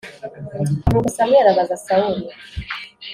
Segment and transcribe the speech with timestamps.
[0.89, 2.23] nuko samweli abaza sawuli